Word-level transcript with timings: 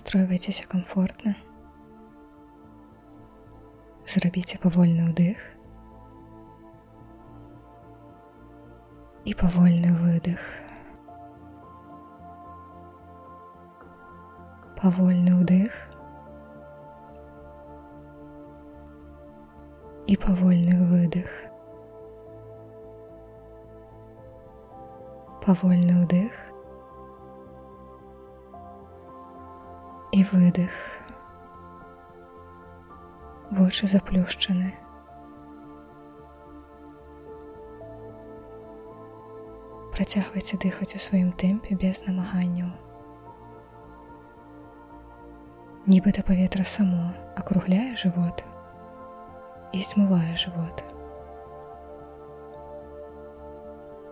настройвайцеся 0.00 0.64
комфортна. 0.64 1.34
Зрабіце 4.08 4.56
павольны 4.62 5.10
ўдых 5.12 5.36
і 9.28 9.34
павольны 9.36 9.92
выдых. 10.00 10.40
Павольны 14.80 15.36
ўдых 15.44 15.76
і 20.08 20.16
павольны 20.16 20.80
выдых. 20.88 21.28
Павольны 25.44 26.08
ўдых 26.08 26.49
і 30.20 30.24
выдых. 30.32 30.68
Вочы 33.50 33.86
заплюшчаны. 33.88 34.74
Працягвайце 39.96 40.58
дыхаць 40.60 40.92
у 40.92 41.00
сваім 41.00 41.30
тэмпе 41.32 41.72
без 41.72 42.04
намаганняў. 42.04 42.68
Нібыта 45.88 46.20
паветра 46.22 46.68
само 46.68 47.14
акругляе 47.40 47.96
жывот 47.96 48.44
і 49.72 49.80
змывае 49.80 50.36
жывот. 50.36 50.84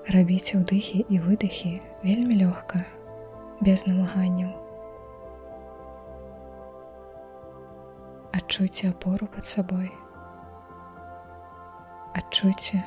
Рабіце 0.08 0.56
ўдыхі 0.62 1.04
і 1.04 1.20
выдыхі 1.20 1.74
вельмі 2.00 2.40
лёгка, 2.40 2.86
без 3.60 3.84
намаганняў. 3.84 4.67
Адчуйце 8.48 8.88
апору 8.88 9.26
под 9.26 9.44
сабой. 9.44 9.92
Адчуйце, 12.14 12.80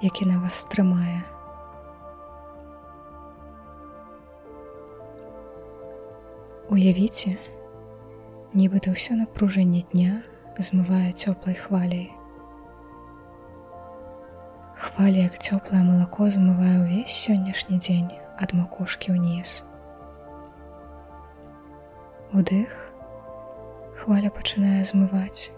які 0.00 0.24
на 0.24 0.40
вас 0.40 0.64
трымае. 0.64 1.20
Уявіце, 6.72 7.36
нібыта 8.56 8.96
ўсё 8.96 9.20
напружанне 9.20 9.84
дня 9.92 10.24
змывае 10.56 11.12
цёплай 11.12 11.52
хваляй. 11.52 12.08
Хваля, 14.72 15.28
як 15.28 15.36
цёплае 15.36 15.84
малако 15.84 16.32
змывае 16.32 16.80
ўвесь 16.80 17.12
сённяшні 17.12 17.76
дзень 17.76 18.16
ад 18.40 18.56
макушкі 18.56 19.12
ўніз. 19.12 19.60
Удых 22.32 22.87
хваля 24.08 24.30
пачынае 24.32 24.88
змываць. 24.88 25.52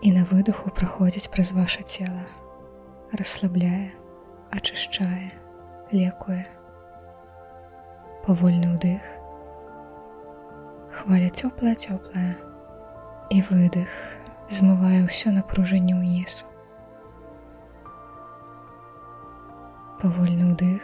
І 0.00 0.12
на 0.16 0.22
выдуху 0.30 0.70
праходзіць 0.72 1.28
праз 1.28 1.50
ваше 1.52 1.84
цело 1.84 2.22
расслабляе 3.12 3.92
ачышчае 4.48 5.28
лекуе. 5.92 6.40
Павольны 8.24 8.72
ўдых. 8.72 9.04
Хваля 10.96 11.28
цёплая 11.28 11.76
цёплая 11.76 12.32
і 13.28 13.44
выдых 13.52 13.92
змывае 14.48 15.04
ўсё 15.04 15.36
напружанне 15.36 15.92
ўніз. 15.92 16.48
Павольны 20.00 20.56
ўдых. 20.56 20.80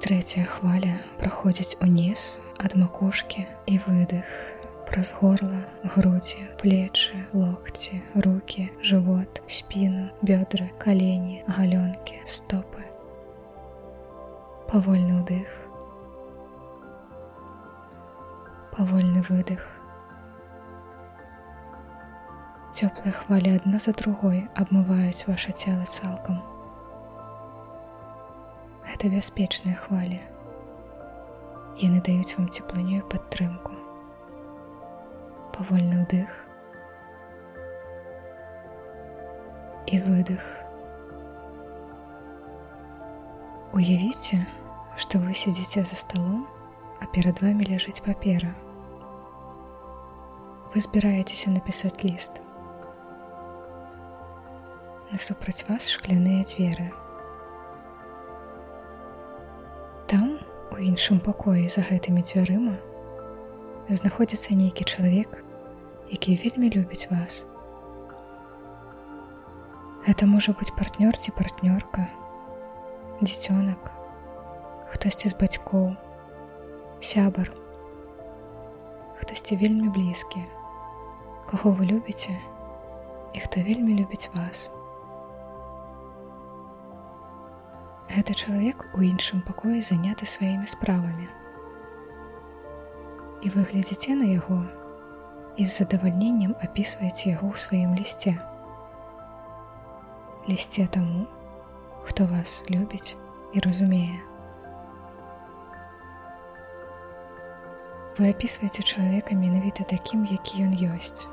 Трэцяя 0.00 0.48
хваля 0.48 0.96
праходзіць 1.20 1.76
уніз 1.84 2.40
ад 2.56 2.72
макушкі 2.72 3.44
і 3.68 3.76
выдых 3.84 4.55
праз 4.86 5.12
горла, 5.20 5.66
грудзі, 5.82 6.46
плечы, 6.62 7.26
локці, 7.34 8.02
руки, 8.14 8.70
жывот, 8.82 9.42
спіну, 9.50 10.10
бёдры, 10.22 10.70
калені, 10.78 11.42
галёнкі, 11.50 12.22
стопы. 12.24 12.86
Павольны 14.70 15.22
ўдых. 15.22 15.50
Павольны 18.76 19.22
выдых. 19.26 19.62
Цёплыя 22.70 23.12
хвалі 23.12 23.56
адна 23.56 23.80
за 23.82 23.92
другой 23.92 24.46
абмываюць 24.54 25.26
ваше 25.26 25.52
цела 25.52 25.86
цалкам. 25.86 26.42
Гэта 28.86 29.10
бяспечныя 29.10 29.74
хвалі. 29.74 30.20
Яны 31.80 32.04
даюць 32.04 32.36
вам 32.36 32.48
цеплыню 32.52 33.00
і 33.00 33.08
падтрымку 33.10 33.85
павольны 35.56 36.04
ўдых 36.04 36.28
і 39.86 40.00
выдых. 40.04 40.42
Уявіце, 43.72 44.42
што 44.96 45.18
вы 45.18 45.32
сядзіце 45.32 45.84
за 45.84 45.96
сталом, 45.96 46.46
а 47.00 47.06
перад 47.06 47.40
вами 47.40 47.64
ляжыць 47.64 48.02
папера. 48.04 48.52
Вы 50.74 50.80
збіраецеся 50.80 51.50
напісаць 51.50 52.04
ліст. 52.04 52.40
Насупраць 55.12 55.64
вас 55.68 55.88
шкляныя 55.88 56.44
дзверы. 56.44 56.90
Там, 60.10 60.38
у 60.72 60.76
іншым 60.82 61.20
пакоі 61.20 61.68
за 61.70 61.86
гэтымі 61.86 62.26
дзвярыма, 62.26 62.76
знаходзіцца 63.88 64.58
нейкі 64.58 64.84
чалавек, 64.84 65.45
які 66.10 66.36
вельмі 66.44 66.70
любіць 66.70 67.10
вас. 67.10 67.44
Гэта 70.06 70.26
можа 70.30 70.54
быць 70.54 70.70
партнёр 70.78 71.18
ці 71.18 71.34
партнёрка, 71.34 72.06
дзіцёнак, 73.20 73.90
хтосьці 74.92 75.28
з 75.28 75.34
бацькоў, 75.34 75.96
сябар, 77.02 77.50
хтосьці 79.18 79.58
вельмі 79.58 79.90
блізкі, 79.90 80.46
каго 81.50 81.74
вы 81.74 81.90
любіце 81.90 82.38
і 83.34 83.42
хто 83.42 83.60
вельмі 83.66 83.98
любіць 83.98 84.30
вас. 84.30 84.70
Гэта 88.14 88.32
чалавек 88.38 88.86
у 88.94 89.02
іншым 89.02 89.42
пакоі 89.42 89.82
заняты 89.82 90.24
сваімі 90.30 90.70
справамі. 90.70 91.26
І 93.42 93.50
вы 93.50 93.66
глядзіце 93.66 94.14
на 94.14 94.30
яго, 94.30 94.62
і 95.56 95.66
з 95.66 95.72
задавальненнем 95.78 96.54
апісваеце 96.62 97.32
яго 97.32 97.48
ў 97.52 97.56
сваім 97.56 97.96
лісце. 97.96 98.36
Лісце 100.48 100.86
таму, 100.92 101.26
хто 102.04 102.28
вас 102.28 102.62
любіць 102.70 103.16
і 103.52 103.60
разумее. 103.64 104.20
Вы 108.16 108.32
апісваеце 108.32 108.82
чалавека 108.82 109.36
менавіта 109.36 109.84
такім, 109.84 110.24
які 110.24 110.64
ён 110.64 110.72
ёсць. 110.76 111.28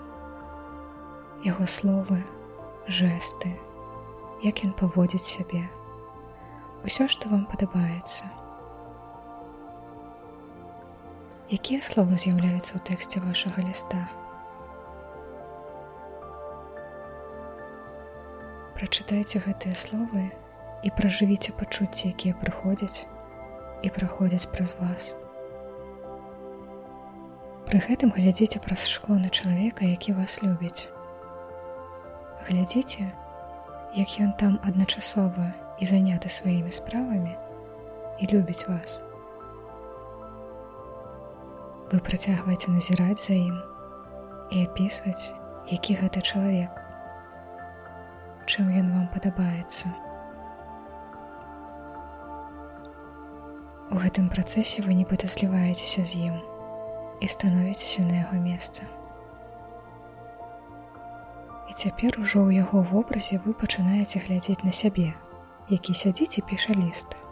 Яго 1.44 1.67
словы, 1.67 2.23
жэсты, 2.88 3.56
як 4.44 4.63
ён 4.67 4.75
паводзіць 4.75 5.23
сябе, 5.23 5.63
усё, 6.83 7.07
што 7.07 7.31
вам 7.31 7.47
падабаецца. 7.47 8.42
Якія 11.53 11.85
словы 11.85 12.17
з'яўляюцца 12.17 12.73
ў 12.73 12.81
тэксце 12.81 13.21
вашага 13.21 13.61
ліста? 13.61 13.99
Прачытайце 18.73 19.37
гэтыя 19.43 19.77
словы 19.77 20.23
і 20.81 20.89
пражывіце 20.97 21.53
пачуцці, 21.53 22.09
якія 22.09 22.33
прыходзяць 22.41 23.05
і 23.85 23.93
праходзяць 23.93 24.49
праз 24.49 24.73
вас. 24.81 25.13
Пры 27.69 27.85
гэтым 27.85 28.17
глядзіце 28.17 28.57
праз 28.57 28.89
шкло 28.89 29.21
на 29.21 29.29
чалавека, 29.29 29.85
які 29.85 30.17
вас 30.17 30.41
любіць. 30.41 30.89
Глядзіце, 32.49 33.13
як 33.94 34.17
ён 34.17 34.33
там 34.41 34.57
адначасова 34.65 35.53
і 35.77 35.85
заняты 35.85 36.33
сваімі 36.33 36.73
справамі 36.73 37.38
і 38.17 38.33
любіць 38.33 38.65
вас 38.65 39.03
вы 41.94 42.00
працягваеце 42.01 42.72
назіраць 42.74 43.22
за 43.22 43.36
ім 43.38 43.57
і 44.50 44.66
апісваць, 44.66 45.30
які 45.69 45.94
гэта 46.01 46.25
чалавек, 46.25 46.74
чым 48.50 48.74
ён 48.74 48.90
вам 48.95 49.06
падабаецца. 49.13 49.94
У 53.94 54.01
гэтым 54.01 54.25
працэсе 54.34 54.81
вы 54.81 54.98
нібыта 54.98 55.30
зліваецеся 55.30 56.01
з 56.01 56.34
ім 56.34 56.42
і 57.22 57.30
становіцеся 57.30 58.01
на 58.10 58.25
яго 58.25 58.42
месца. 58.42 58.90
І 61.69 61.78
цяпер 61.78 62.18
ужо 62.18 62.42
ў 62.42 62.57
яго 62.66 62.81
вобразе 62.81 63.38
вы 63.45 63.54
пачынаеце 63.54 64.18
глядзець 64.25 64.66
на 64.66 64.74
сябе, 64.74 65.13
які 65.69 65.94
сядзіць 65.94 66.42
і 66.42 66.45
піша 66.50 66.74
ліст. 66.74 67.22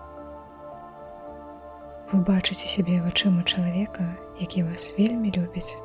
Вы 2.11 2.19
бачыце 2.27 2.67
сябе 2.67 2.99
вачыма 2.99 3.43
чалавека, 3.47 4.03
які 4.35 4.63
вас 4.67 4.91
вельмі 4.97 5.31
любіць. 5.31 5.79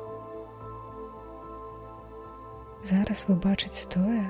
Зараз 2.83 3.23
вы 3.29 3.35
бачыце 3.39 3.87
тое, 3.87 4.27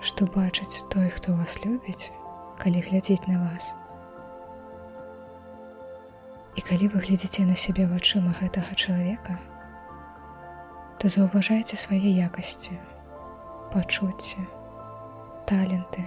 што 0.00 0.26
бачыць 0.30 0.86
той, 0.94 1.10
хто 1.10 1.34
вас 1.34 1.58
любіць, 1.66 2.14
калі 2.62 2.80
глядзець 2.86 3.26
на 3.26 3.42
вас. 3.42 3.74
І 6.54 6.62
калі 6.62 6.94
вы 6.94 7.02
глядзіце 7.02 7.42
на 7.42 7.58
сябе 7.58 7.90
вачыма 7.90 8.30
гэтага 8.38 8.78
чалавека, 8.78 9.38
то 11.02 11.10
заўважайце 11.10 11.74
свае 11.74 12.06
якасці, 12.22 12.78
пачуцці, 13.74 14.46
таленты, 15.50 16.06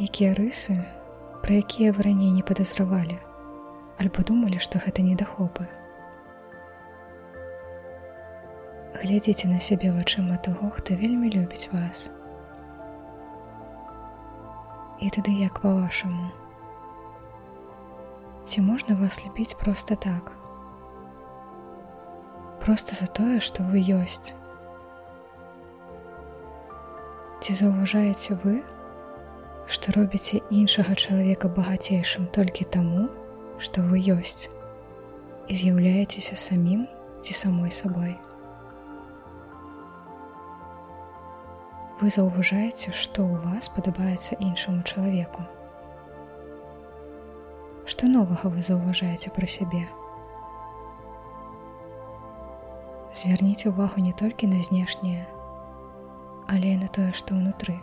якія 0.00 0.32
рысы, 0.32 0.80
пра 1.42 1.60
якія 1.62 1.92
вы 1.92 2.06
раней 2.08 2.30
не 2.30 2.42
падазравалі, 2.42 3.18
альбо 3.98 4.22
думалі, 4.22 4.58
што 4.62 4.82
гэта 4.82 5.02
недахопы. 5.02 5.68
Глядзіце 8.98 9.48
на 9.48 9.60
сябе 9.60 9.92
вачыма 9.94 10.40
таго, 10.42 10.70
хто 10.74 10.94
вельмі 10.98 11.30
любіць 11.30 11.70
вас. 11.72 12.10
І 14.98 15.10
тады 15.14 15.30
як 15.38 15.62
па-вашаму, 15.62 16.32
Ці 18.48 18.62
можна 18.64 18.94
вас 18.96 19.20
любіць 19.26 19.52
проста 19.60 19.94
так? 19.94 20.32
Проста 22.64 22.94
за 22.96 23.04
тое, 23.06 23.40
што 23.44 23.60
вы 23.62 23.82
ёсць. 23.84 24.32
Ці 27.44 27.56
заўважаеце 27.58 28.38
вы, 28.40 28.64
што 29.68 29.92
робіце 29.96 30.40
іншага 30.50 30.96
чалавека 30.96 31.48
багацейшым 31.48 32.28
толькі 32.32 32.64
таму, 32.76 33.08
што 33.58 33.84
вы 33.84 34.00
ёсць 34.14 34.48
і 35.48 35.56
з'яўляецеся 35.56 36.36
самім 36.36 36.88
ці 37.20 37.34
самой 37.34 37.70
сабой. 37.72 38.16
Вы 42.00 42.10
заўважаеце, 42.14 42.90
што 42.94 43.28
ў 43.28 43.44
вас 43.44 43.72
падабаецца 43.74 44.38
іншаму 44.38 44.84
чалавеку 44.86 45.48
што 47.88 48.08
новага 48.12 48.50
вы 48.52 48.62
заўважаеце 48.62 49.32
пра 49.32 49.48
сябе. 49.48 49.86
Звярніце 53.16 53.72
ўвагу 53.72 54.04
не 54.04 54.12
толькі 54.12 54.50
на 54.52 54.60
знешняе, 54.60 55.24
але 56.52 56.76
і 56.76 56.80
на 56.84 56.92
тое, 56.92 57.10
што 57.16 57.34
ўнутры. 57.38 57.80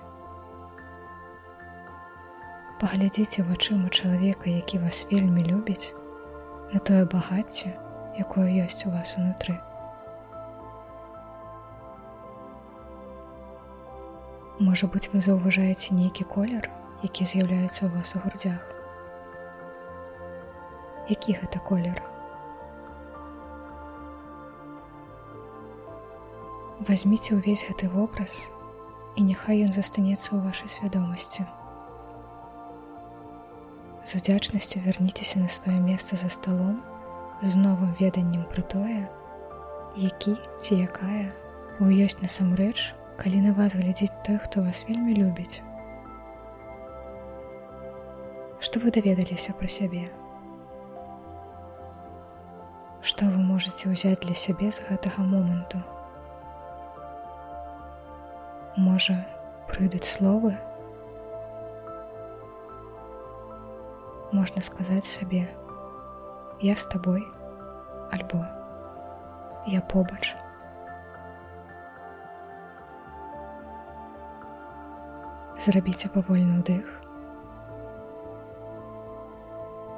Паглядзіце 2.82 3.44
вачыма 3.48 3.90
чалавека, 3.90 4.50
які 4.50 4.80
вас 4.84 5.08
вельмі 5.12 5.44
любіць, 5.48 5.94
на 6.74 6.80
тое 6.80 7.06
багацце, 7.06 7.72
якое 8.20 8.52
ёсць 8.66 8.86
у 8.86 8.92
вас 8.92 9.16
унутры. 9.18 9.58
Можа 14.60 14.88
быць, 14.88 15.10
вы 15.12 15.20
заўважаеце 15.20 15.96
нейкі 15.96 16.24
колер, 16.28 16.72
які 17.04 17.24
з'яўляецца 17.24 17.88
ў 17.88 17.92
вас 17.96 18.16
у 18.16 18.24
грудзях 18.24 18.76
які 21.10 21.38
гэта 21.42 21.60
колер. 21.60 22.02
Вазьміце 26.86 27.38
ўвесь 27.38 27.66
гэты 27.70 27.90
вобраз 27.90 28.50
і 29.16 29.26
няхай 29.26 29.64
ён 29.66 29.72
застанецца 29.74 30.36
ў 30.36 30.40
вашай 30.44 30.70
свядомасці. 30.70 31.46
З 34.06 34.22
удзячнасцю 34.22 34.80
вярніцеся 34.86 35.40
на 35.40 35.50
сваё 35.50 35.80
месца 35.82 36.16
за 36.16 36.30
сталом 36.30 36.82
з 37.42 37.58
новым 37.58 37.96
веданнем 38.00 38.46
пра 38.52 38.62
тое, 38.62 39.10
які 39.98 40.36
ці 40.62 40.78
якая 40.78 41.34
вы 41.80 41.98
ёсць 42.06 42.22
насамрэч, 42.22 42.94
калі 43.18 43.42
на 43.48 43.54
вас 43.58 43.74
глядзіць 43.74 44.14
той, 44.28 44.38
хто 44.38 44.62
вас 44.62 44.86
вельмі 44.90 45.18
любіць. 45.18 45.64
Што 48.62 48.80
вы 48.80 48.94
даведаліся 48.94 49.58
пра 49.58 49.68
сябе? 49.68 50.06
што 53.06 53.28
вы 53.30 53.38
можете 53.38 53.86
ўзяць 53.86 54.20
для 54.26 54.34
сябе 54.34 54.72
з 54.74 54.82
гэтага 54.90 55.22
моманту. 55.22 55.78
Можа, 58.82 59.22
прыйдуць 59.70 60.10
словы, 60.10 60.58
можна 64.36 64.62
сказаць 64.62 65.08
сабе: 65.08 65.48
я 66.62 66.76
з 66.76 66.86
табой, 66.92 67.24
альбо 68.12 68.44
я 69.68 69.82
побач. 69.82 70.36
Зрабіце 75.66 76.12
павольны 76.14 76.60
ўдых, 76.60 76.86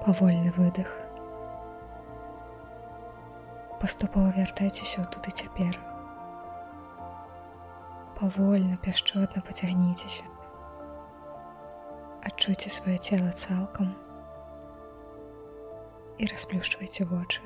павольны 0.05 0.53
выдох 0.55 0.87
паступова 3.81 4.31
вяртайцеся 4.37 5.03
туды 5.05 5.31
цяпер. 5.31 5.77
Павольна 8.17 8.77
пяшчотна 8.81 9.41
пацягніцеся. 9.45 10.23
Адчуйце 12.25 12.73
сваё 12.73 12.97
цела 12.97 13.31
цалкам 13.31 13.93
і 16.17 16.25
расплюшчвайце 16.25 17.05
вочы. 17.05 17.41